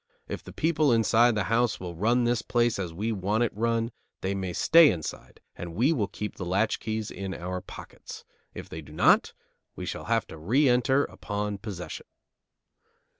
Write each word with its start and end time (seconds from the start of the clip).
If 0.27 0.43
the 0.43 0.51
people 0.51 0.91
inside 0.91 1.35
the 1.35 1.43
house 1.43 1.79
will 1.79 1.93
run 1.93 2.23
the 2.23 2.43
place 2.47 2.79
as 2.79 2.91
we 2.91 3.11
want 3.11 3.43
it 3.43 3.55
run, 3.55 3.91
they 4.21 4.33
may 4.33 4.51
stay 4.51 4.89
inside 4.89 5.41
and 5.55 5.75
we 5.75 5.93
will 5.93 6.07
keep 6.07 6.37
the 6.37 6.43
latchkeys 6.43 7.11
in 7.11 7.35
our 7.35 7.61
pockets. 7.61 8.25
If 8.55 8.67
they 8.67 8.81
do 8.81 8.93
not, 8.93 9.33
we 9.75 9.85
shall 9.85 10.05
have 10.05 10.25
to 10.29 10.39
re 10.39 10.67
enter 10.67 11.03
upon 11.05 11.59
possession." 11.59 12.07